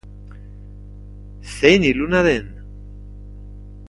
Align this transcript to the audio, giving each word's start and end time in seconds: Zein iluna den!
Zein 1.55 1.81
iluna 1.89 2.21
den! 2.25 2.47